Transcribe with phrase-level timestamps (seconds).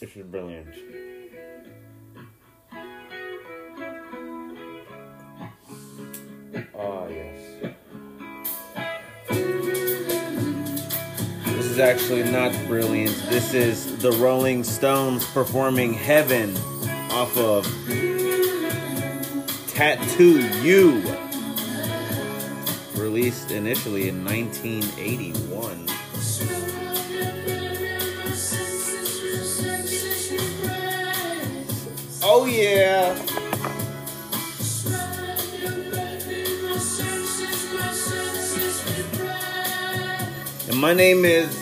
[0.00, 0.74] This is brilliant.
[6.74, 7.74] Ah, yes.
[11.44, 13.14] This is actually not brilliant.
[13.28, 16.56] This is the Rolling Stones performing Heaven
[17.10, 17.66] off of
[19.68, 21.02] Tattoo You.
[22.96, 25.99] Released initially in 1981.
[32.32, 33.10] Oh, yeah.
[40.68, 41.52] And my name is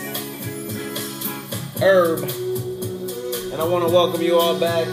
[1.81, 2.21] Herb.
[3.51, 4.91] And I want to welcome you all back to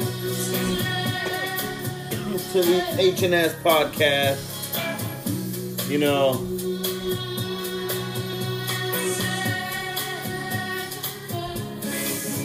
[2.62, 4.40] the HNS podcast.
[5.90, 6.40] You know,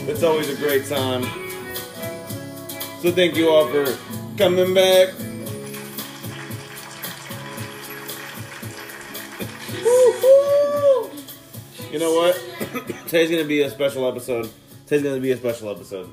[0.06, 1.41] it's always a great time.
[3.02, 3.98] So thank you all for
[4.38, 5.12] coming back.
[11.90, 12.40] You know what?
[13.08, 14.48] Today's gonna be a special episode.
[14.86, 16.12] Today's gonna be a special episode.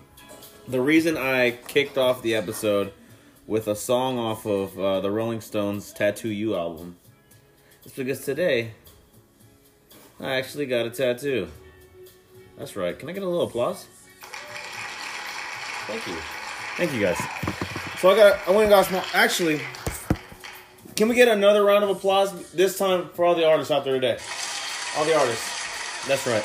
[0.67, 2.91] The reason I kicked off the episode
[3.45, 6.97] with a song off of uh, the Rolling Stones' "Tattoo You" album
[7.85, 8.71] is because today
[10.19, 11.49] I actually got a tattoo.
[12.57, 12.97] That's right.
[12.97, 13.85] Can I get a little applause?
[15.85, 16.17] Thank you.
[16.80, 17.19] Thank you guys.
[17.99, 19.59] So I got I went and got small actually
[20.99, 23.94] can we get another round of applause this time for all the artists out there
[23.94, 24.17] today?
[24.97, 26.05] All the artists.
[26.05, 26.44] That's right.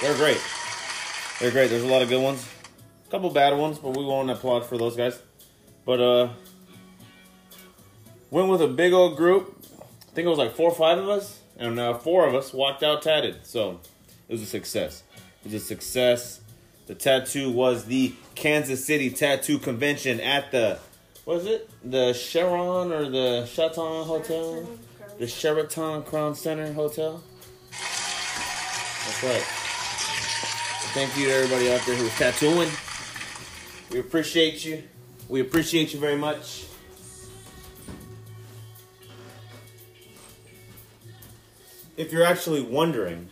[0.00, 0.40] They're great.
[1.40, 1.70] They're great.
[1.70, 2.48] There's a lot of good ones.
[3.06, 5.20] A couple bad ones, but we won't applaud for those guys.
[5.84, 6.28] But uh
[8.30, 9.56] went with a big old group.
[9.80, 12.52] I think it was like four or five of us, and uh, four of us
[12.52, 13.44] walked out tatted.
[13.44, 13.80] So
[14.28, 15.02] it was a success.
[15.44, 16.42] It was a success.
[16.86, 20.78] The tattoo was the Kansas City Tattoo Convention at the
[21.26, 21.68] was it?
[21.82, 24.64] The Sharon or the Chaton Hotel?
[25.18, 27.20] The Sheraton Crown Center Hotel.
[27.70, 29.42] That's right.
[30.94, 32.70] Thank you to everybody out there who's tattooing.
[33.90, 34.84] We appreciate you.
[35.28, 36.66] We appreciate you very much.
[41.96, 43.28] If you're actually wondering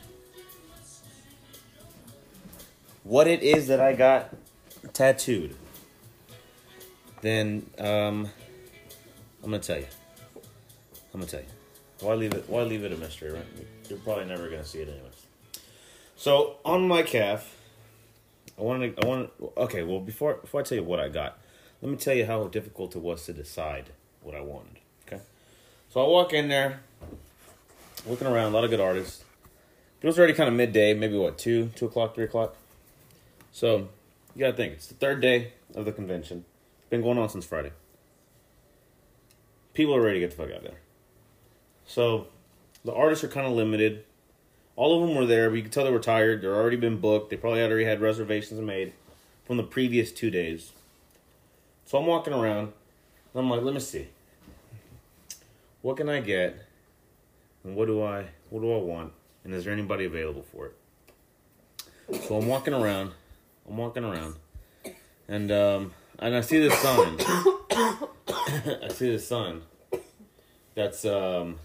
[3.04, 4.34] what it is that I got
[4.92, 5.54] tattooed,
[7.20, 8.28] then um,
[9.42, 9.86] I'm gonna tell you.
[11.12, 11.46] I'm gonna tell you.
[12.00, 12.48] Why leave it?
[12.48, 13.32] Why leave it a mystery?
[13.32, 13.46] Right?
[13.88, 15.26] You're probably never gonna see it anyways.
[16.16, 17.56] So on my calf,
[18.58, 18.96] I wanted.
[18.96, 19.30] To, I want.
[19.56, 19.82] Okay.
[19.84, 21.38] Well, before before I tell you what I got,
[21.82, 23.90] let me tell you how difficult it was to decide
[24.22, 24.78] what I wanted.
[25.06, 25.22] Okay.
[25.90, 26.80] So I walk in there,
[28.06, 29.22] looking around, a lot of good artists.
[30.02, 32.56] It was already kind of midday, maybe what two, two o'clock, three o'clock.
[33.54, 33.88] So
[34.34, 36.44] you gotta think it's the third day of the convention.
[36.90, 37.70] Been going on since Friday.
[39.74, 40.80] People are ready to get the fuck out there.
[41.86, 42.26] So
[42.84, 44.04] the artists are kind of limited.
[44.74, 46.42] All of them were there, but you can tell they were tired.
[46.42, 47.30] They're already been booked.
[47.30, 48.92] They probably had already had reservations made
[49.44, 50.72] from the previous two days.
[51.86, 52.72] So I'm walking around,
[53.32, 54.08] and I'm like, let me see.
[55.80, 56.56] What can I get?
[57.62, 59.12] And what do I what do I want?
[59.44, 62.24] And is there anybody available for it?
[62.26, 63.12] So I'm walking around.
[63.68, 64.36] I'm walking around,
[65.28, 67.16] and um, and I see this sign.
[67.20, 69.62] I see this sign.
[70.74, 71.58] That's um,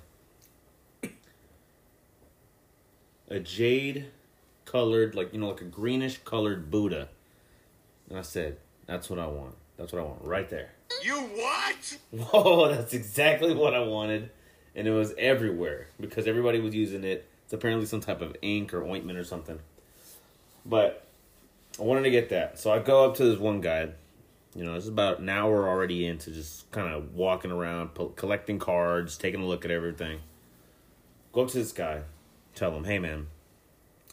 [3.28, 4.06] a jade
[4.66, 7.10] colored, like you know, like a greenish colored Buddha.
[8.10, 9.56] And I said, "That's what I want.
[9.78, 10.72] That's what I want right there."
[11.04, 11.98] You what?
[12.12, 14.30] Whoa, that's exactly what I wanted.
[14.76, 17.28] And it was everywhere because everybody was using it.
[17.44, 19.60] It's apparently some type of ink or ointment or something.
[20.66, 21.09] But
[21.80, 22.60] I wanted to get that.
[22.60, 23.90] So I go up to this one guy.
[24.56, 28.60] You know, it's about an hour already into just kind of walking around, po- collecting
[28.60, 30.20] cards, taking a look at everything.
[31.32, 32.02] Go up to this guy,
[32.56, 33.28] tell him, hey man,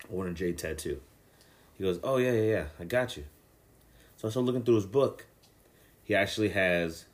[0.08, 1.00] I want a jade tattoo.
[1.78, 3.24] He goes, oh yeah, yeah, yeah, I got you.
[4.16, 5.24] So I start looking through his book.
[6.04, 7.06] He actually has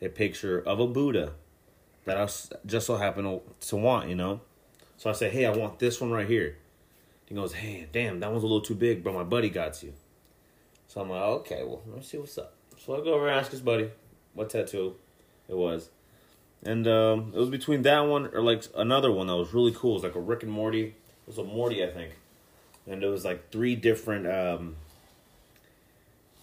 [0.00, 1.32] a picture of a Buddha
[2.04, 2.28] that I
[2.64, 4.40] just so happened to want, you know?
[4.96, 6.56] So I say, hey, I want this one right here.
[7.30, 9.12] He goes, hey, damn, that one's a little too big, bro.
[9.12, 9.92] my buddy got you.
[10.88, 12.54] So I'm like, okay, well, let's see what's up.
[12.76, 13.88] So I go over and ask his buddy
[14.34, 14.96] what tattoo
[15.48, 15.90] it was.
[16.64, 19.92] And um, it was between that one or like another one that was really cool.
[19.92, 20.86] It was like a Rick and Morty.
[20.86, 22.18] It was a Morty, I think.
[22.88, 24.74] And it was like three different um,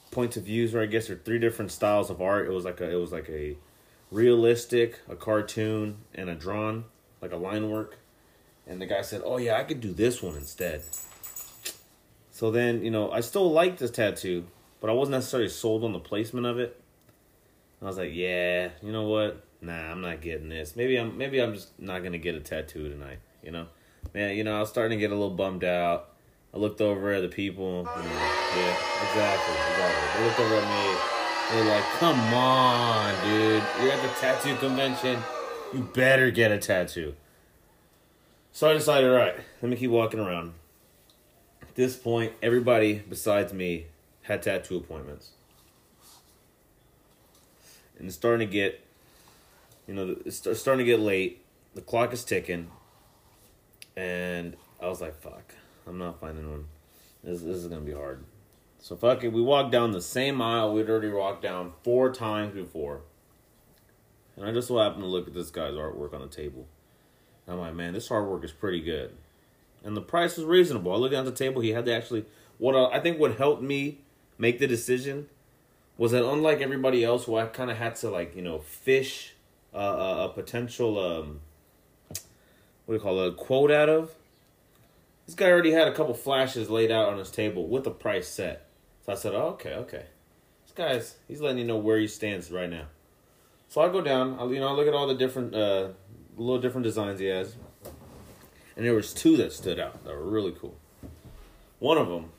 [0.09, 2.47] points of views, or I guess, or three different styles of art.
[2.47, 3.57] It was like a, it was like a
[4.09, 6.85] realistic, a cartoon, and a drawn,
[7.21, 7.97] like a line work.
[8.67, 10.83] And the guy said, "Oh yeah, I could do this one instead."
[12.31, 14.45] So then, you know, I still liked this tattoo,
[14.79, 16.79] but I wasn't necessarily sold on the placement of it.
[17.81, 19.43] I was like, yeah, you know what?
[19.61, 20.75] Nah, I'm not getting this.
[20.75, 23.19] Maybe I'm maybe I'm just not gonna get a tattoo tonight.
[23.43, 23.67] You know,
[24.13, 24.35] man.
[24.35, 26.09] You know, I was starting to get a little bummed out.
[26.53, 27.83] I looked over at the people.
[27.85, 30.19] Yeah, exactly, exactly.
[30.19, 30.99] They looked over at me.
[31.51, 33.63] They're like, "Come on, dude.
[33.81, 35.19] You're at the tattoo convention.
[35.73, 37.15] You better get a tattoo."
[38.57, 40.53] So I decided, all right, let me keep walking around.
[41.61, 43.85] At this point, everybody besides me
[44.23, 45.29] had tattoo appointments.
[47.99, 48.83] And it's starting to get,
[49.85, 51.45] you know, it's starting to get late.
[51.75, 52.71] The clock is ticking.
[53.95, 55.53] And I was like, fuck,
[55.85, 56.65] I'm not finding one.
[57.23, 58.23] This, this is going to be hard.
[58.79, 59.27] So fuck it.
[59.27, 63.01] We walked down the same aisle we'd already walked down four times before.
[64.35, 66.67] And I just so happened to look at this guy's artwork on the table.
[67.47, 69.15] I'm like, man, this artwork is pretty good.
[69.83, 70.91] And the price was reasonable.
[70.91, 71.61] I looked at the table.
[71.61, 72.25] He had to actually,
[72.57, 73.99] what I think what helped me
[74.37, 75.29] make the decision
[75.97, 79.33] was that unlike everybody else who I kind of had to like, you know, fish
[79.73, 81.39] uh, a, a potential, um,
[82.85, 84.11] what do you call it, a quote out of,
[85.25, 88.27] this guy already had a couple flashes laid out on his table with the price
[88.27, 88.65] set.
[89.05, 90.05] So I said, oh, okay, okay.
[90.65, 92.85] This guy's, he's letting you know where he stands right now.
[93.69, 95.89] So I go down, I, you know, I look at all the different, uh,
[96.37, 97.55] little different designs he has.
[98.75, 100.75] And there was two that stood out that were really cool.
[101.79, 102.31] One of them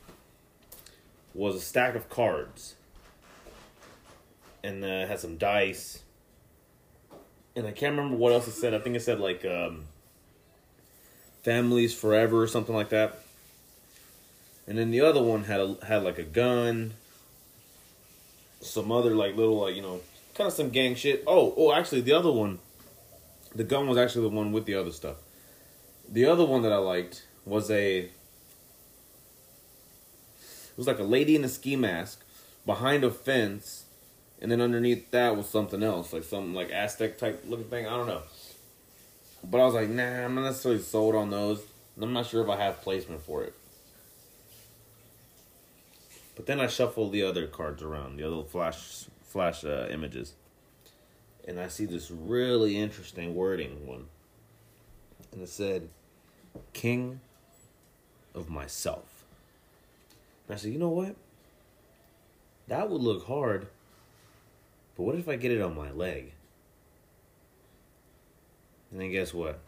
[1.34, 2.74] was a stack of cards.
[4.62, 6.02] And uh, had some dice.
[7.56, 8.74] And I can't remember what else it said.
[8.74, 9.84] I think it said like um,
[11.42, 13.20] families forever or something like that.
[14.66, 16.92] And then the other one had a, had like a gun,
[18.60, 20.00] some other like little like you know
[20.34, 21.24] kind of some gang shit.
[21.26, 22.58] Oh, oh, actually the other one,
[23.58, 25.16] the gun was actually the one with the other stuff.
[26.08, 28.12] The other one that I liked was a it
[30.76, 32.24] was like a lady in a ski mask
[32.64, 33.86] behind a fence,
[34.40, 37.88] and then underneath that was something else, like some like Aztec type looking thing.
[37.88, 38.22] I don't know.
[39.42, 41.60] But I was like, nah, I'm not necessarily sold on those.
[42.00, 43.54] I'm not sure if I have placement for it.
[46.36, 50.34] But then I shuffle the other cards around, the other flash flash uh, images,
[51.48, 54.06] and I see this really interesting wording one,
[55.32, 55.88] and it said,
[56.72, 57.20] "King
[58.34, 59.18] of myself."
[60.48, 61.14] And I said, you know what?
[62.68, 63.68] That would look hard.
[64.96, 66.32] But what if I get it on my leg?
[68.90, 69.58] And then guess what?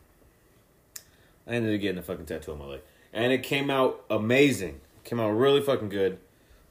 [1.47, 2.81] I ended up getting a fucking tattoo on my leg.
[3.13, 4.81] And it came out amazing.
[5.05, 6.19] Came out really fucking good.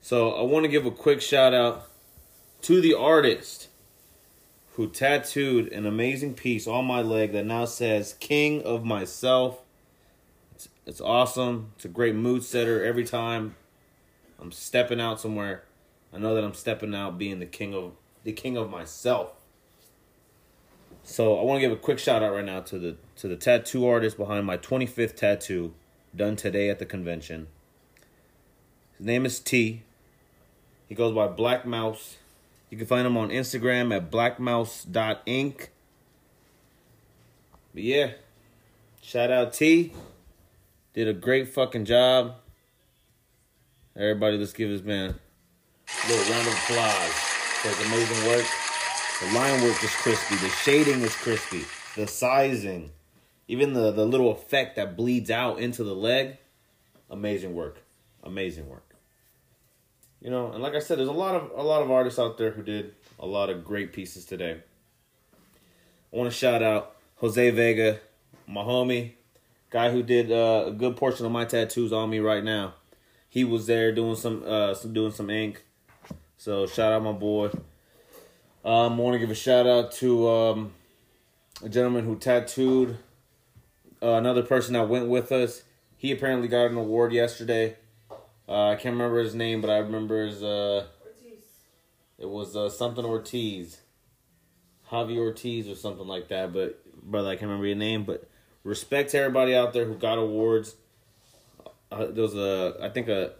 [0.01, 1.87] So I want to give a quick shout out
[2.61, 3.67] to the artist
[4.79, 9.59] who tattooed an amazing piece on my leg that now says King of Myself.
[10.55, 11.73] It's, it's awesome.
[11.75, 13.57] It's a great mood setter every time
[14.39, 15.65] I'm stepping out somewhere.
[16.13, 17.91] I know that I'm stepping out being the king of
[18.23, 19.33] the king of myself.
[21.03, 23.35] So I want to give a quick shout out right now to the to the
[23.35, 25.73] tattoo artist behind my 25th tattoo
[26.15, 27.47] done today at the convention.
[28.97, 29.83] His name is T.
[30.87, 32.18] He goes by Black Mouse.
[32.69, 35.67] You can find them on Instagram at blackmouse.inc.
[37.73, 38.11] But yeah,
[39.01, 39.93] shout out T.
[40.93, 42.35] Did a great fucking job.
[43.95, 45.15] Everybody, let's give this man
[45.87, 48.45] a little round of applause for amazing work.
[49.19, 50.35] The line work is crispy.
[50.35, 51.65] The shading is crispy.
[51.95, 52.91] The sizing,
[53.47, 56.37] even the, the little effect that bleeds out into the leg,
[57.09, 57.83] amazing work.
[58.23, 58.88] Amazing work.
[60.21, 62.37] You know, and like I said, there's a lot of a lot of artists out
[62.37, 64.61] there who did a lot of great pieces today.
[66.11, 67.99] I want to shout out Jose Vega,
[68.47, 69.13] my homie,
[69.69, 72.73] guy who did uh, a good portion of my tattoos on me right now.
[73.29, 75.63] He was there doing some uh some doing some ink.
[76.37, 77.51] So shout out my boy.
[78.65, 80.73] Um, I want to give a shout out to um,
[81.63, 82.97] a gentleman who tattooed
[84.01, 85.63] uh, another person that went with us.
[85.97, 87.77] He apparently got an award yesterday.
[88.49, 90.41] Uh, I can't remember his name, but I remember his.
[90.41, 90.87] Uh,
[92.17, 93.81] it was uh, something Ortiz,
[94.91, 96.51] Javi Ortiz or something like that.
[96.51, 98.05] But brother, I can't remember your name.
[98.05, 98.27] But
[98.63, 100.75] respect to everybody out there who got awards.
[101.91, 103.33] Uh, there was a, I think a,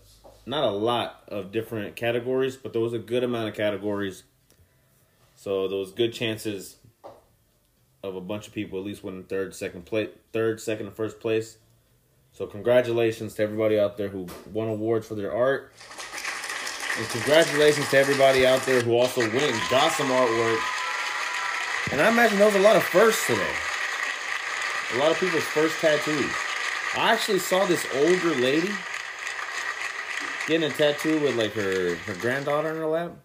[0.46, 4.24] not a lot of different categories, but there was a good amount of categories.
[5.36, 6.78] So there was good chances
[8.04, 11.20] of a bunch of people at least winning third, second place, third, second, and first
[11.20, 11.58] place.
[12.40, 15.74] So congratulations to everybody out there who won awards for their art.
[16.98, 20.58] And congratulations to everybody out there who also went and got some artwork.
[21.92, 23.54] And I imagine there was a lot of firsts today.
[24.94, 26.32] A lot of people's first tattoos.
[26.96, 28.72] I actually saw this older lady
[30.48, 33.18] getting a tattoo with like her her granddaughter in her lap.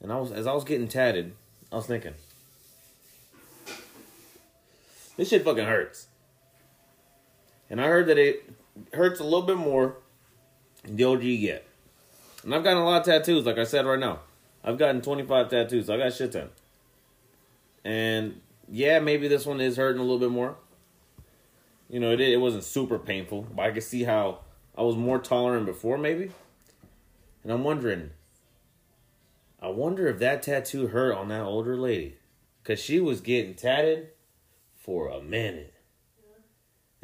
[0.00, 1.36] And I was as I was getting tatted,
[1.70, 2.14] I was thinking,
[5.16, 6.08] this shit fucking hurts.
[7.68, 8.48] And I heard that it
[8.92, 9.96] hurts a little bit more
[10.84, 11.66] the older you get.
[12.44, 14.20] And I've gotten a lot of tattoos, like I said right now.
[14.62, 16.50] I've gotten 25 tattoos, so I got shit ton.
[17.84, 20.56] And yeah, maybe this one is hurting a little bit more.
[21.88, 24.40] You know, it it wasn't super painful, but I could see how
[24.76, 26.32] I was more tolerant before, maybe.
[27.44, 28.10] And I'm wondering,
[29.62, 32.16] I wonder if that tattoo hurt on that older lady,
[32.64, 34.08] cause she was getting tatted
[34.74, 35.74] for a minute,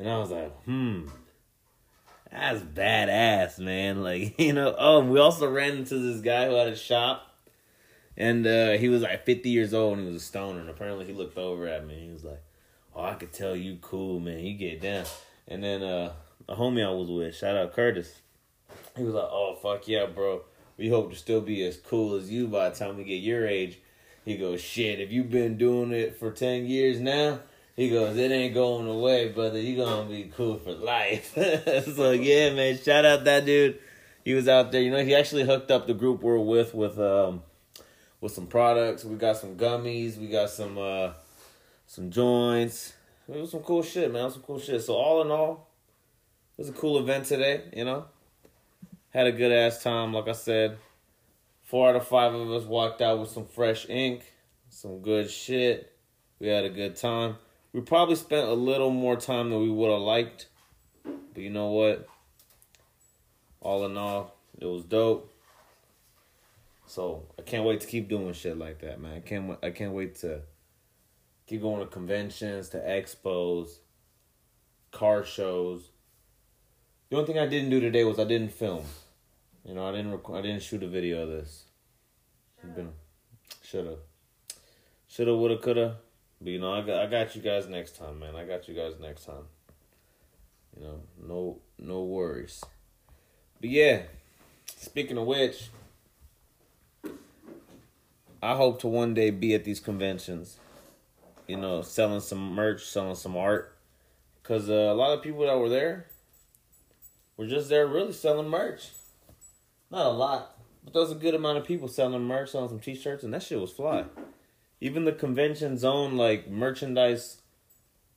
[0.02, 1.02] and I was like, hmm,
[2.28, 4.02] that's badass, man.
[4.02, 4.74] Like you know.
[4.76, 7.28] Oh, we also ran into this guy who had a shop.
[8.16, 10.58] And uh, he was like 50 years old and he was a stoner.
[10.58, 11.94] And apparently he looked over at me.
[11.94, 12.42] and He was like,
[12.94, 14.40] Oh, I could tell you cool, man.
[14.40, 15.06] You get down.
[15.46, 16.12] And then uh,
[16.48, 18.12] a homie I was with, shout out Curtis,
[18.96, 20.42] he was like, Oh, fuck yeah, bro.
[20.76, 23.46] We hope to still be as cool as you by the time we get your
[23.46, 23.78] age.
[24.24, 27.38] He goes, Shit, if you've been doing it for 10 years now,
[27.76, 29.60] he goes, It ain't going away, brother.
[29.60, 31.32] you going to be cool for life.
[31.96, 33.78] so, yeah, man, shout out that dude.
[34.24, 34.82] He was out there.
[34.82, 37.42] You know, he actually hooked up the group we're with with um,
[38.20, 39.04] with some products.
[39.04, 40.18] We got some gummies.
[40.18, 41.12] We got some uh,
[41.86, 42.92] some joints.
[43.28, 44.30] It was some cool shit, man.
[44.30, 44.82] some cool shit.
[44.82, 45.70] So all in all,
[46.56, 47.62] it was a cool event today.
[47.74, 48.04] You know,
[49.10, 50.12] had a good ass time.
[50.12, 50.78] Like I said,
[51.62, 54.30] four out of five of us walked out with some fresh ink,
[54.68, 55.96] some good shit.
[56.38, 57.36] We had a good time.
[57.72, 60.46] We probably spent a little more time than we would have liked,
[61.04, 62.06] but you know what?
[63.60, 65.32] All in all, it was dope.
[66.86, 69.14] So I can't wait to keep doing shit like that, man.
[69.14, 70.42] I can't I can't wait to
[71.46, 73.78] keep going to conventions, to expos,
[74.90, 75.88] car shows.
[77.08, 78.84] The only thing I didn't do today was I didn't film.
[79.64, 81.64] You know, I didn't rec- I didn't shoot a video of this.
[83.62, 83.96] Shoulda,
[85.08, 85.96] shoulda, woulda, coulda.
[86.42, 88.34] But you know, I got I got you guys next time, man.
[88.34, 89.44] I got you guys next time.
[90.76, 92.64] You know, no no worries.
[93.60, 94.02] But yeah,
[94.66, 95.70] speaking of which.
[98.44, 100.58] I hope to one day be at these conventions,
[101.46, 103.76] you know, selling some merch, selling some art.
[104.42, 106.06] Because uh, a lot of people that were there
[107.36, 108.90] were just there really selling merch.
[109.92, 112.80] Not a lot, but there was a good amount of people selling merch, selling some
[112.80, 114.06] t shirts, and that shit was fly.
[114.82, 117.40] Even the convention's own, like, merchandise,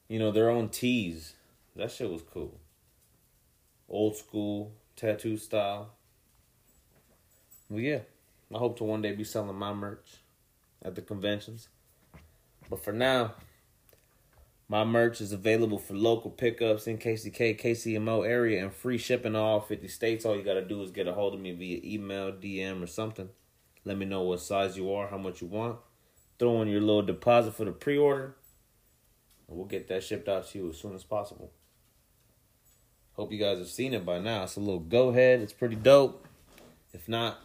[0.08, 1.36] you know, their own tees.
[1.76, 2.60] That shit was cool.
[3.88, 5.92] Old school, tattoo style.
[7.70, 8.00] Well, yeah.
[8.52, 10.24] I hope to one day be selling my merch
[10.82, 11.70] at the conventions.
[12.68, 13.36] But for now,
[14.68, 19.62] my merch is available for local pickups in KCK, KCMO area, and free shipping all
[19.62, 20.26] 50 states.
[20.26, 22.88] All you got to do is get a hold of me via email, DM, or
[22.88, 23.30] something.
[23.84, 25.78] Let me know what size you are, how much you want.
[26.38, 28.36] Throw in your little deposit for the pre order,
[29.48, 31.52] and we'll get that shipped out to you as soon as possible.
[33.14, 34.44] Hope you guys have seen it by now.
[34.44, 36.28] It's a little go ahead, it's pretty dope.
[36.94, 37.40] If not,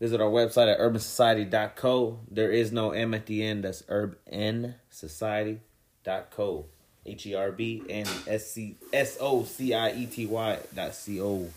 [0.00, 2.20] Visit our website at herbnsociety.co.
[2.30, 3.64] There is no M at the end.
[3.64, 6.64] That's herbnsociety.co.
[7.06, 10.94] H E R B N S C S O C I E T Y dot
[10.94, 11.48] C O.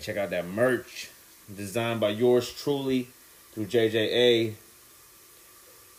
[0.00, 1.10] Check out that merch
[1.54, 3.08] designed by yours truly
[3.52, 4.54] through JJA.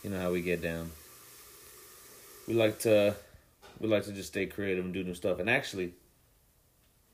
[0.06, 0.92] You know how we get down.
[2.46, 3.16] We like to
[3.80, 5.40] we like to just stay creative and do new stuff.
[5.40, 5.94] And actually,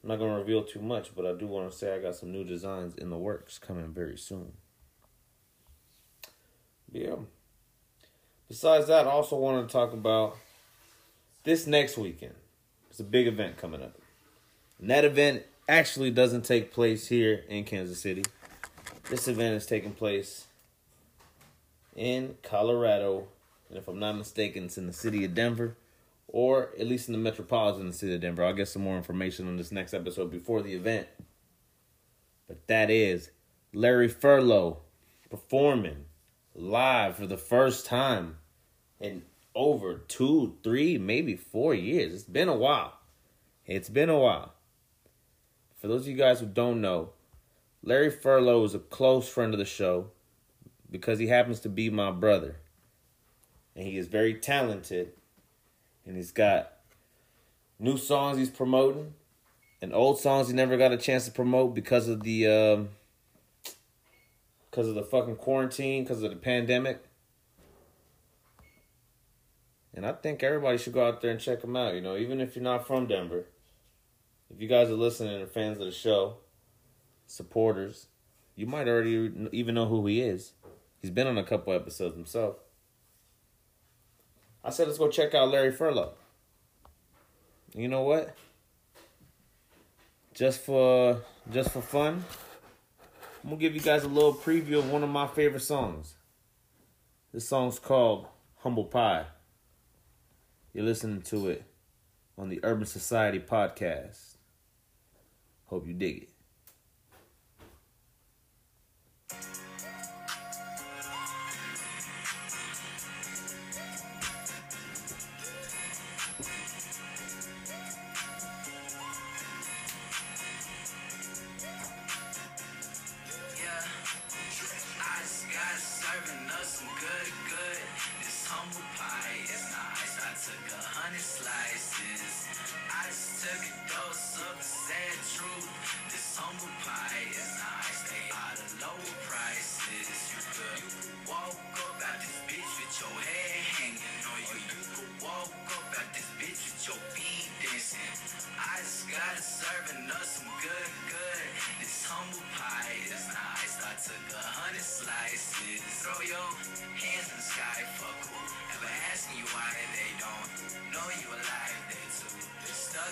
[0.03, 2.31] I'm not gonna reveal too much, but I do want to say I got some
[2.31, 4.53] new designs in the works coming very soon.
[6.93, 7.15] Yeah.
[8.51, 10.37] Besides that, I also want to talk about
[11.45, 12.35] this next weekend.
[12.91, 13.97] It's a big event coming up.
[14.79, 18.25] And that event actually doesn't take place here in Kansas City.
[19.09, 20.45] This event is taking place
[21.97, 23.29] in Colorado.
[23.69, 25.77] And if I'm not mistaken, it's in the city of Denver
[26.33, 28.45] or at least in the metropolitan city of Denver.
[28.45, 31.07] I'll get some more information on this next episode before the event.
[32.49, 33.31] But that is
[33.73, 34.79] Larry Furlow
[35.31, 36.07] performing
[36.55, 38.39] live for the first time
[38.99, 39.23] in
[39.55, 42.15] over two, three, maybe four years.
[42.15, 42.95] It's been a while.
[43.67, 44.55] It's been a while.
[45.81, 47.11] For those of you guys who don't know,
[47.83, 50.11] Larry Furlow is a close friend of the show
[50.93, 52.57] because he happens to be my brother.
[53.75, 55.13] And he is very talented
[56.07, 56.73] and he's got
[57.79, 59.15] new songs he's promoting
[59.81, 62.91] and old songs he never got a chance to promote because of the um
[64.71, 67.03] because of the fucking quarantine because of the pandemic
[69.95, 72.41] and i think everybody should go out there and check him out you know even
[72.41, 73.47] if you're not from denver
[74.55, 76.37] if you guys are listening and fans of the show,
[77.27, 78.09] supporters,
[78.55, 80.53] you might already even know who he is.
[81.03, 82.57] He's been on a couple episodes himself.
[84.65, 86.13] I said, let's go check out Larry Furlow.
[87.75, 88.37] You know what?
[90.33, 92.25] Just for just for fun,
[93.43, 96.15] I'm gonna give you guys a little preview of one of my favorite songs.
[97.33, 98.27] This song's called
[98.59, 99.27] Humble Pie.
[100.73, 101.65] You're listening to it
[102.39, 104.37] on the Urban Society podcast.
[105.67, 106.32] Hope you dig it.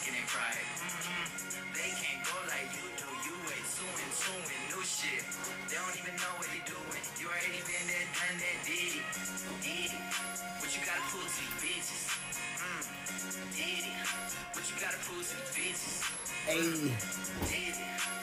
[0.01, 0.65] Hey.
[5.69, 6.01] Did it.
[7.21, 9.05] You already been there done that idiot.
[10.61, 12.03] But you gotta pull some bitches.
[14.55, 15.97] But you gotta pull some bitches.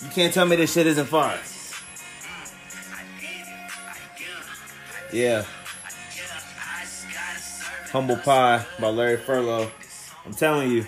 [0.04, 1.40] You can't tell me this shit isn't fire.
[5.14, 5.46] Yeah.
[7.92, 9.72] Humble Pie by Larry Furlow.
[10.26, 10.86] I'm telling you,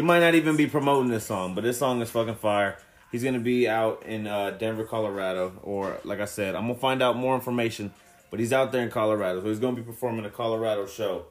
[0.00, 2.78] he might not even be promoting this song, but this song is fucking fire.
[3.12, 7.02] He's gonna be out in uh, Denver, Colorado, or like I said, I'm gonna find
[7.02, 7.92] out more information.
[8.30, 11.26] But he's out there in Colorado, so he's gonna be performing a Colorado show,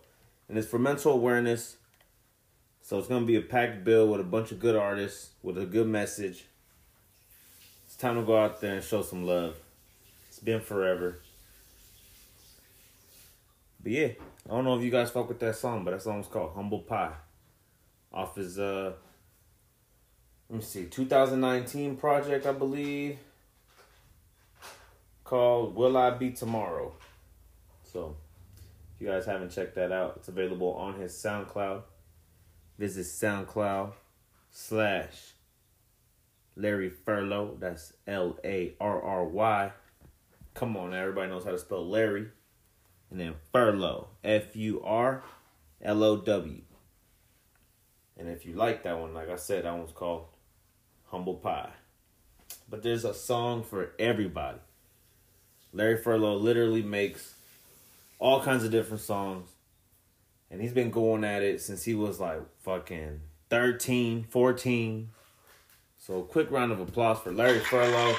[0.48, 1.78] and it's for mental awareness
[2.84, 5.66] so it's gonna be a packed bill with a bunch of good artists with a
[5.66, 6.46] good message.
[7.88, 9.56] It's time to go out there and show some love.
[10.28, 11.18] It's been forever.
[13.82, 14.10] But yeah,
[14.46, 16.82] I don't know if you guys fuck with that song, but that song's called Humble
[16.82, 17.14] Pie.
[18.12, 18.94] Off his uh
[20.50, 23.20] let me see, 2019 project, I believe.
[25.24, 26.94] Called Will I Be Tomorrow.
[27.84, 28.16] So
[28.96, 31.84] if you guys haven't checked that out, it's available on his SoundCloud
[32.80, 33.92] visit SoundCloud
[34.50, 35.34] slash
[36.56, 37.60] Larry Furlow.
[37.60, 39.72] That's L A R R Y.
[40.54, 42.28] Come on, everybody knows how to spell Larry.
[43.12, 45.24] And then Furlow, F U R
[45.82, 46.62] L O W.
[48.20, 50.26] And if you like that one, like I said, that one's called
[51.08, 51.72] Humble Pie.
[52.70, 54.60] But there's a song for everybody.
[55.74, 57.34] Larry Furlow literally makes
[58.20, 59.50] all kinds of different songs
[60.52, 65.10] and he's been going at it since he was like fucking 13, 14.
[65.98, 68.16] So, quick round of applause for Larry Furlow.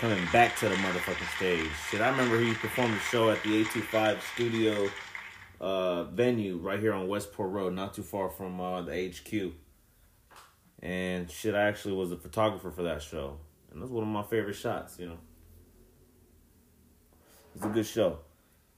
[0.00, 1.68] Coming back to the motherfucking stage.
[1.90, 4.88] Shit, I remember he performed a show at the 825 studio
[5.60, 9.52] uh, venue right here on Westport Road, not too far from uh, the HQ.
[10.82, 13.36] And shit, I actually was a photographer for that show.
[13.70, 15.18] And that's one of my favorite shots, you know.
[17.54, 18.20] It's a good show.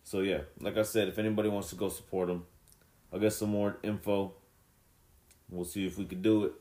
[0.02, 2.42] So yeah, like I said, if anybody wants to go support him,
[3.12, 4.32] I'll get some more info.
[5.48, 6.52] We'll see if we can do it.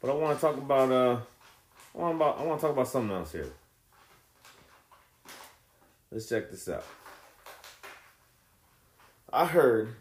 [0.00, 1.20] But I want to talk about uh,
[1.94, 3.52] I want about I want to talk about something else here.
[6.10, 6.84] Let's check this out.
[9.32, 9.94] I heard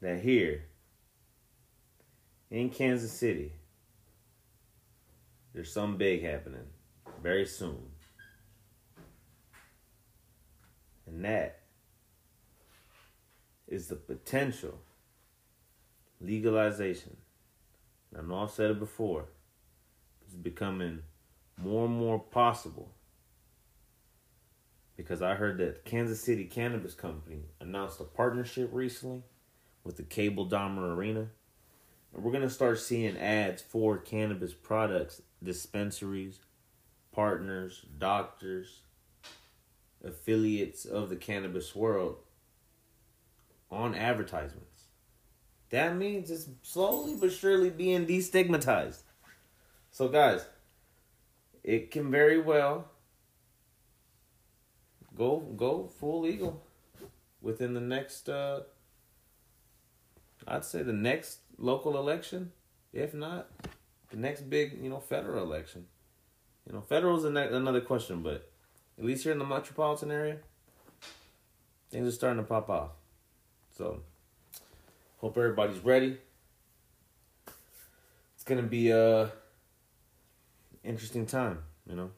[0.00, 0.64] that here
[2.50, 3.52] in Kansas City,
[5.52, 6.66] there's something big happening
[7.22, 7.90] very soon.
[11.06, 11.60] And that
[13.66, 14.78] is the potential
[16.20, 17.16] legalization.
[18.16, 19.26] I know I've said it before.
[20.24, 21.00] It's becoming
[21.56, 22.90] more and more possible
[24.96, 29.22] because I heard that Kansas City Cannabis Company announced a partnership recently
[29.82, 31.28] with the Cable Dahmer Arena
[32.14, 36.38] And we're going to start seeing ads for cannabis products, dispensaries,
[37.12, 38.80] partners, doctors,
[40.04, 42.18] affiliates of the cannabis world
[43.70, 44.73] on advertisements.
[45.74, 49.02] That means it's slowly but surely being destigmatized.
[49.90, 50.46] So, guys,
[51.64, 52.84] it can very well
[55.18, 56.62] go go full legal
[57.42, 58.60] within the next uh
[60.46, 62.52] I'd say the next local election,
[62.92, 63.50] if not
[64.10, 65.86] the next big, you know, federal election.
[66.68, 68.48] You know, federal is another question, but
[68.96, 70.36] at least here in the metropolitan area,
[71.90, 72.90] things are starting to pop off.
[73.76, 74.02] So,
[75.24, 76.18] hope everybody's ready.
[78.34, 79.32] It's gonna be a
[80.82, 81.60] interesting time.
[81.88, 82.10] You know,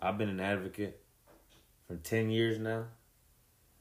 [0.00, 0.98] I've been an advocate
[1.86, 2.86] for ten years now,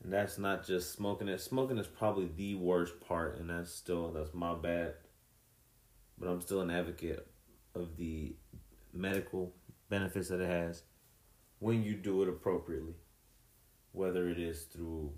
[0.04, 1.30] and that's not just smoking.
[1.30, 4.96] It smoking is probably the worst part, and that's still that's my bad.
[6.20, 7.26] But I'm still an advocate
[7.74, 8.36] of the
[8.92, 9.56] medical
[9.88, 10.84] benefits that it has
[11.60, 12.96] when you do it appropriately,
[13.94, 15.14] whether it is through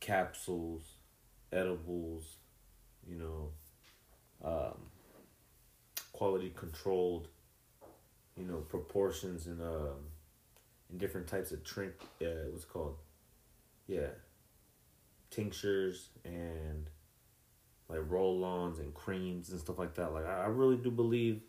[0.00, 0.96] capsules,
[1.52, 2.36] edibles,
[3.06, 3.50] you know,
[4.44, 4.78] um,
[6.12, 7.28] quality controlled,
[8.36, 10.06] you know, proportions and um,
[10.90, 11.94] in different types of trink.
[12.22, 12.96] Uh, what's called,
[13.86, 14.08] yeah,
[15.30, 16.88] tinctures and
[17.88, 20.12] like roll-ons and creams and stuff like that.
[20.12, 21.40] Like I really do believe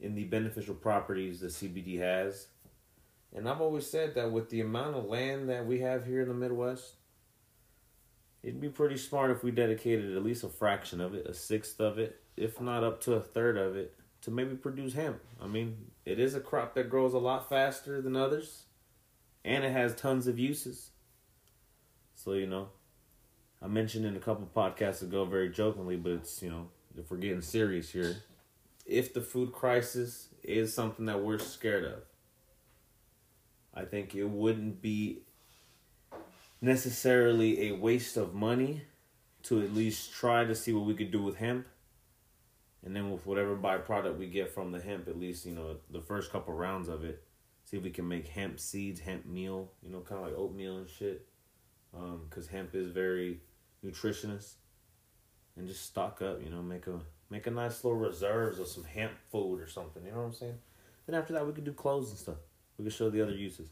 [0.00, 2.48] in the beneficial properties that CBD has.
[3.34, 6.28] And I've always said that with the amount of land that we have here in
[6.28, 6.94] the Midwest,
[8.46, 11.80] it'd be pretty smart if we dedicated at least a fraction of it, a sixth
[11.80, 15.20] of it, if not up to a third of it, to maybe produce hemp.
[15.42, 18.66] I mean, it is a crop that grows a lot faster than others,
[19.44, 20.90] and it has tons of uses.
[22.14, 22.68] So, you know,
[23.60, 27.16] I mentioned in a couple podcasts ago very jokingly, but it's, you know, if we're
[27.16, 28.14] getting serious here,
[28.86, 32.02] if the food crisis is something that we're scared of,
[33.74, 35.25] I think it wouldn't be
[36.66, 38.82] necessarily a waste of money
[39.44, 41.66] to at least try to see what we could do with hemp.
[42.84, 46.00] And then with whatever byproduct we get from the hemp, at least, you know, the
[46.00, 47.22] first couple rounds of it,
[47.64, 50.76] see if we can make hemp seeds, hemp meal, you know, kind of like oatmeal
[50.78, 51.26] and shit.
[51.92, 53.40] Because um, hemp is very
[53.84, 54.54] nutritionist.
[55.56, 57.00] And just stock up, you know, make a
[57.30, 60.34] make a nice little reserves of some hemp food or something, you know what I'm
[60.34, 60.58] saying?
[61.06, 62.36] Then after that we could do clothes and stuff.
[62.78, 63.68] We could show the other uses.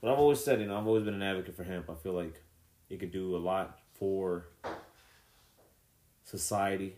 [0.00, 1.90] But I've always said, you know, I've always been an advocate for hemp.
[1.90, 2.42] I feel like
[2.88, 4.46] it could do a lot for
[6.24, 6.96] society.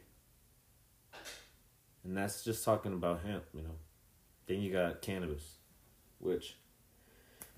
[2.05, 3.77] And that's just talking about hemp, you know.
[4.47, 5.57] Then you got cannabis,
[6.19, 6.57] which,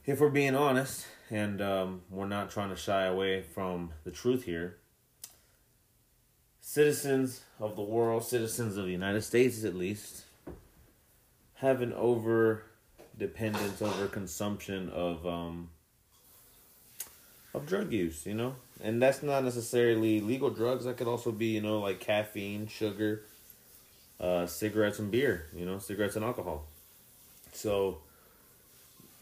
[0.05, 4.44] if we're being honest, and um, we're not trying to shy away from the truth
[4.44, 4.78] here,
[6.61, 10.24] citizens of the world, citizens of the United States at least,
[11.55, 12.64] have an over
[13.18, 15.68] dependence over consumption of um
[17.55, 18.55] of drug use, you know?
[18.83, 20.85] And that's not necessarily legal drugs.
[20.85, 23.22] That could also be, you know, like caffeine, sugar,
[24.18, 26.64] uh, cigarettes and beer, you know, cigarettes and alcohol.
[27.53, 27.98] So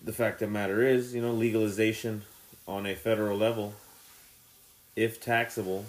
[0.02, 2.22] the fact of the matter is, you know, legalization
[2.66, 3.74] on a federal level,
[4.94, 5.86] if taxable,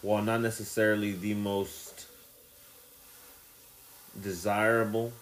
[0.00, 2.06] while not necessarily the most
[4.20, 5.12] desirable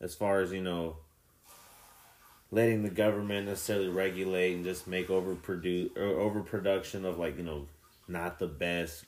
[0.00, 0.96] as far as, you know,
[2.50, 7.66] letting the government necessarily regulate and just make overproduce or overproduction of like you know
[8.08, 9.04] not the best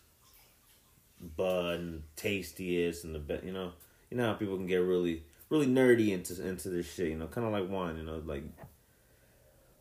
[1.37, 3.72] bud tastiest and the best you know?
[4.11, 7.27] You know how people can get really really nerdy into into this shit you know?
[7.27, 8.22] Kind of like wine you know?
[8.24, 8.44] Like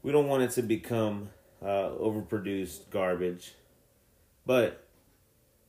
[0.04, 1.30] we don't want it to become
[1.62, 3.56] uh, overproduced garbage.
[4.46, 4.88] But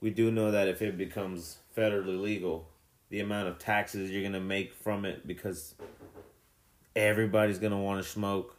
[0.01, 2.69] we do know that if it becomes federally legal
[3.11, 5.75] the amount of taxes you're gonna make from it because
[6.99, 8.57] everybody's gonna want to smoke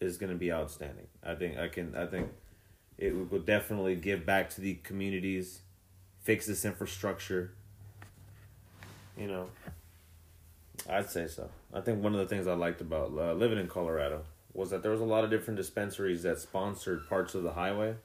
[0.00, 1.06] is gonna be outstanding.
[1.22, 1.94] I think I can.
[1.94, 2.30] I think
[2.96, 5.60] it will definitely give back to the communities,
[6.22, 7.52] fix this infrastructure.
[9.16, 9.46] You know,
[10.88, 11.50] I'd say so.
[11.72, 14.22] I think one of the things I liked about uh, living in Colorado
[14.54, 17.96] was that there was a lot of different dispensaries that sponsored parts of the highway,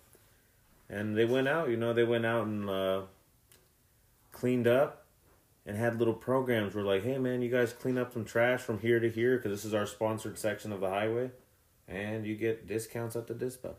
[0.90, 1.70] and they went out.
[1.70, 3.02] You know, they went out and uh,
[4.32, 5.03] cleaned up
[5.66, 8.80] and had little programs where like, hey man, you guys clean up some trash from
[8.80, 11.32] here to here because this is our sponsored section of the highway,
[11.88, 13.74] and you get discounts at the dispo.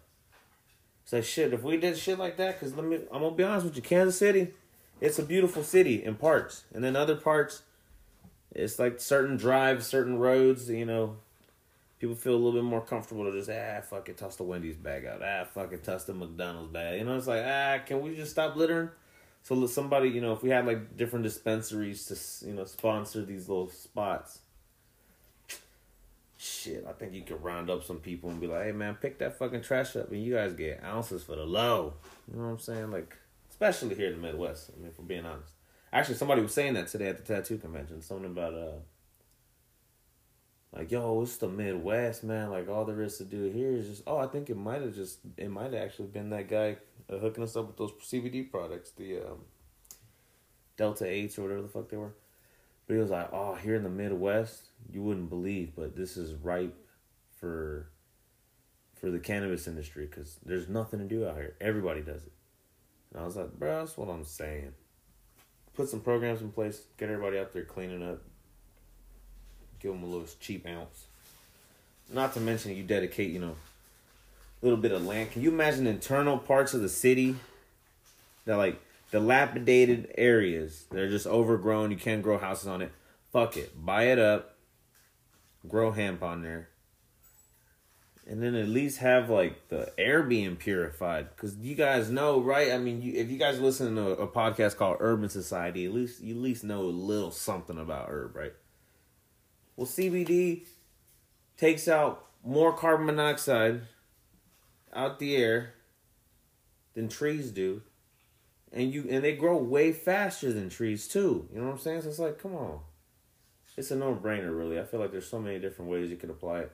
[1.03, 1.53] It's like shit.
[1.53, 3.83] If we did shit like that, because let me, I'm gonna be honest with you,
[3.83, 4.53] Kansas City,
[5.01, 7.62] it's a beautiful city in parts, and then other parts,
[8.53, 10.70] it's like certain drives, certain roads.
[10.70, 11.16] You know,
[11.99, 14.77] people feel a little bit more comfortable to just ah fuck it, toss the Wendy's
[14.77, 16.99] bag out, ah fuck it, toss the McDonald's bag.
[16.99, 18.88] You know, it's like ah, can we just stop littering?
[19.44, 23.46] So somebody, you know, if we had like different dispensaries to, you know, sponsor these
[23.46, 24.38] little spots,
[26.38, 29.18] shit, I think you could round up some people and be like, hey man, pick
[29.18, 31.92] that fucking trash up and you guys get ounces for the low.
[32.26, 32.90] You know what I'm saying?
[32.90, 33.14] Like,
[33.50, 34.70] especially here in the Midwest.
[34.74, 35.52] I mean, for being honest.
[35.92, 38.00] Actually, somebody was saying that today at the tattoo convention.
[38.00, 38.78] Something about uh,
[40.74, 42.48] like, yo, it's the Midwest, man.
[42.48, 44.94] Like all there is to do here is just, oh, I think it might have
[44.94, 46.78] just, it might have actually been that guy
[47.11, 49.40] uh, hooking us up with those CBD products, the um,
[50.77, 52.14] Delta Eights or whatever the fuck they were.
[52.87, 56.35] But he was like, oh, here in the Midwest, you wouldn't believe, but this is
[56.35, 56.77] ripe
[57.38, 57.88] for
[58.95, 61.57] for the cannabis industry because there's nothing to do out here.
[61.61, 62.33] Everybody does it.
[63.12, 64.73] And I was like, bro, that's what I'm saying.
[65.75, 68.23] Put some programs in place, get everybody out there cleaning up,
[69.81, 71.07] give them a little cheap ounce.
[72.12, 73.57] Not to mention, you dedicate, you know,
[74.64, 75.31] little bit of land.
[75.31, 77.37] Can you imagine internal parts of the city
[78.46, 81.90] that, like, dilapidated areas They're just overgrown?
[81.90, 82.92] You can't grow houses on it.
[83.33, 83.72] Fuck it.
[83.85, 84.57] Buy it up,
[85.68, 86.68] grow hemp on there,
[88.27, 92.72] and then at least have like the air being purified because you guys know right
[92.72, 96.22] i mean you, if you guys listen to a, podcast called urban society at least
[96.22, 98.55] you at least know a little something about herb right
[99.77, 100.62] well cbd
[101.57, 103.83] takes out more carbon monoxide
[104.94, 105.74] out the air
[106.94, 107.83] than trees do
[108.72, 112.02] and you and they grow way faster than trees too you know what i'm saying
[112.02, 112.78] so it's like come on
[113.76, 116.61] it's a no-brainer really i feel like there's so many different ways you could apply
[116.61, 116.72] it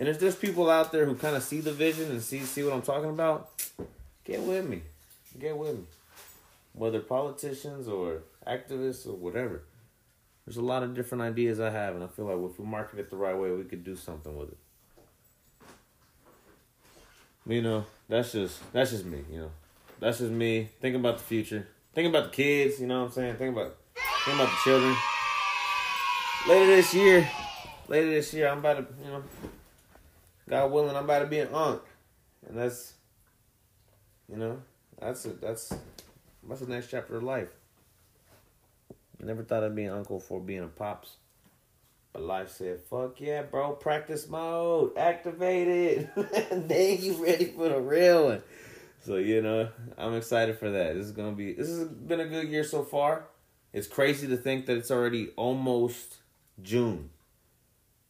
[0.00, 2.62] and if there's people out there who kind of see the vision and see see
[2.62, 3.50] what I'm talking about,
[4.24, 4.80] get with me.
[5.38, 5.84] Get with me.
[6.72, 9.62] Whether politicians or activists or whatever.
[10.46, 12.98] There's a lot of different ideas I have, and I feel like if we market
[12.98, 14.56] it the right way, we could do something with it.
[17.46, 19.22] You know, that's just that's just me.
[19.30, 19.50] You know,
[19.98, 22.80] that's just me thinking about the future, thinking about the kids.
[22.80, 23.36] You know what I'm saying?
[23.36, 23.76] Thinking about
[24.24, 24.96] thinking about the children.
[26.48, 27.30] Later this year,
[27.88, 29.22] later this year, I'm about to you know
[30.50, 31.80] God willing, I'm about to be an aunt,
[32.48, 32.94] and that's,
[34.28, 34.60] you know,
[35.00, 35.72] that's a, that's
[36.48, 37.50] that's the next chapter of life.
[39.20, 41.10] Never thought I'd be an uncle for being a pops,
[42.12, 43.72] but life said, "Fuck yeah, bro!
[43.72, 46.10] Practice mode activated.
[46.50, 48.42] then you ready for the real one."
[49.04, 50.94] So you know, I'm excited for that.
[50.94, 51.52] This is gonna be.
[51.52, 53.24] This has been a good year so far.
[53.72, 56.16] It's crazy to think that it's already almost
[56.62, 57.10] June.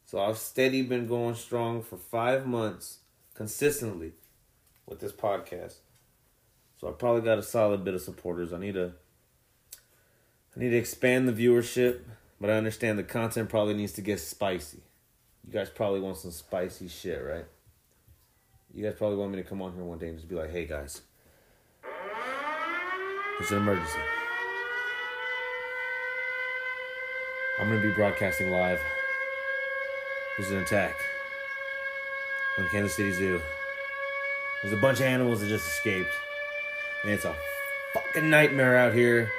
[0.06, 2.98] So I've steady been going strong for five months
[3.34, 4.12] consistently
[4.86, 5.76] with this podcast.
[6.80, 8.52] So I probably got a solid bit of supporters.
[8.52, 8.92] I need to
[10.56, 12.00] I need to expand the viewership,
[12.40, 14.79] but I understand the content probably needs to get spicy.
[15.46, 17.46] You guys probably want some spicy shit, right?
[18.72, 20.50] You guys probably want me to come on here one day and just be like,
[20.50, 21.03] hey guys,
[23.40, 23.98] it's an emergency.
[27.61, 28.81] I'm gonna be broadcasting live
[30.40, 30.94] there's an attack
[32.59, 33.42] on Kansas City Zoo.
[34.62, 36.14] There's a bunch of animals that just escaped.
[37.03, 37.35] And it's a
[37.92, 39.31] fucking nightmare out here.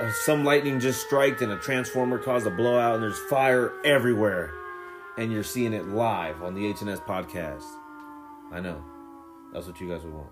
[0.00, 4.52] Uh, some lightning just struck and a transformer caused a blowout, and there's fire everywhere.
[5.16, 7.62] And you're seeing it live on the HNS podcast.
[8.50, 8.82] I know.
[9.52, 10.30] That's what you guys would want.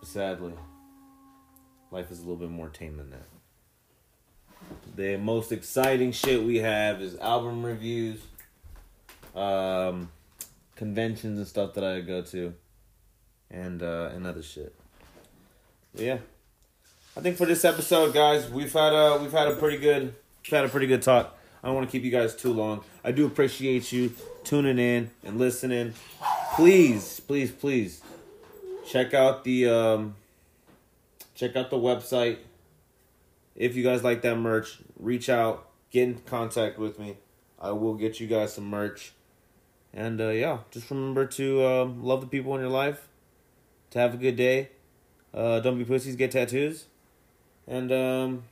[0.00, 0.52] But sadly,
[1.90, 3.26] life is a little bit more tame than that.
[4.94, 8.20] The most exciting shit we have is album reviews,
[9.34, 10.10] um,
[10.74, 12.54] conventions and stuff that I go to,
[13.50, 14.74] and uh, and other shit.
[15.94, 16.18] But yeah,
[17.16, 20.14] I think for this episode, guys, we've had a we've had a pretty good
[20.50, 21.38] had a pretty good talk.
[21.62, 22.84] I don't want to keep you guys too long.
[23.02, 24.12] I do appreciate you
[24.44, 25.94] tuning in and listening.
[26.56, 28.02] Please, please, please
[28.86, 30.14] check out the um,
[31.34, 32.36] check out the website
[33.54, 37.16] if you guys like that merch, reach out, get in contact with me.
[37.58, 39.12] I will get you guys some merch.
[39.94, 43.08] And uh, yeah, just remember to uh, love the people in your life,
[43.92, 44.68] to have a good day.
[45.32, 46.84] Uh, don't be pussies, get tattoos.
[47.68, 48.42] And um,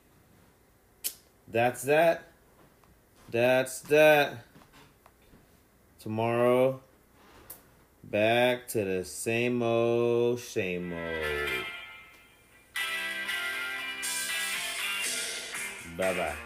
[1.51, 2.25] that's that.
[3.31, 4.45] That's that.
[6.01, 6.81] Tomorrow,
[8.03, 11.65] back to the same old, same old.
[15.97, 16.44] Bye bye.